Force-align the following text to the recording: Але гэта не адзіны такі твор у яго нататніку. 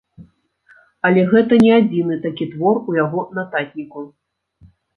Але 1.09 1.21
гэта 1.33 1.59
не 1.67 1.71
адзіны 1.79 2.19
такі 2.25 2.49
твор 2.55 2.75
у 2.89 2.99
яго 3.03 3.29
нататніку. 3.39 4.09